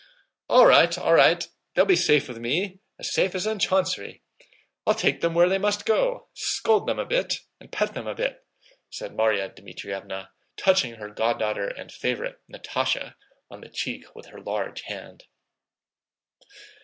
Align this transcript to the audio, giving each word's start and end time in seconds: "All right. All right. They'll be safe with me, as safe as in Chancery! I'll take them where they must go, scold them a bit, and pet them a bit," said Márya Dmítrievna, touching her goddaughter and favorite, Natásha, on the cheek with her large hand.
"All 0.49 0.65
right. 0.65 0.97
All 0.97 1.13
right. 1.13 1.47
They'll 1.75 1.85
be 1.85 1.95
safe 1.95 2.27
with 2.27 2.39
me, 2.39 2.79
as 2.97 3.13
safe 3.13 3.35
as 3.35 3.45
in 3.45 3.59
Chancery! 3.59 4.23
I'll 4.87 4.95
take 4.95 5.21
them 5.21 5.35
where 5.35 5.47
they 5.47 5.59
must 5.59 5.85
go, 5.85 6.27
scold 6.33 6.87
them 6.87 6.97
a 6.97 7.05
bit, 7.05 7.35
and 7.59 7.71
pet 7.71 7.93
them 7.93 8.07
a 8.07 8.15
bit," 8.15 8.43
said 8.89 9.13
Márya 9.15 9.53
Dmítrievna, 9.55 10.29
touching 10.57 10.95
her 10.95 11.11
goddaughter 11.13 11.67
and 11.67 11.91
favorite, 11.91 12.39
Natásha, 12.51 13.13
on 13.51 13.61
the 13.61 13.69
cheek 13.69 14.15
with 14.15 14.25
her 14.29 14.41
large 14.41 14.81
hand. 14.89 15.25